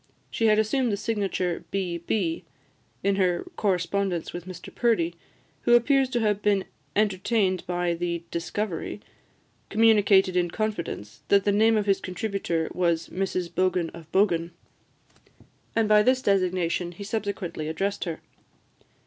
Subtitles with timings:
[0.31, 1.99] She had assumed the signature, "B.
[1.99, 2.43] B.,"
[3.03, 5.13] in her correspondence with Mr Purdie,
[5.61, 8.99] who appears to have been entertained by the discovery,
[9.69, 14.49] communicated in confidence, that the name of his contributor was "Mrs Bogan of Bogan;"
[15.75, 18.21] and by this designation he subsequently addressed her.